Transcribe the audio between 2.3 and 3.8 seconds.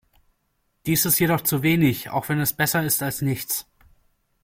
es besser ist als nichts.